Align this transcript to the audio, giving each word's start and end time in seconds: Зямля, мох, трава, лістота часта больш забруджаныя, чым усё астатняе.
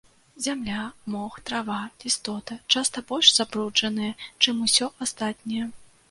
Зямля, 0.43 0.91
мох, 1.15 1.35
трава, 1.49 1.81
лістота 2.05 2.57
часта 2.75 3.03
больш 3.11 3.27
забруджаныя, 3.39 4.13
чым 4.47 4.63
усё 4.69 4.89
астатняе. 5.07 5.69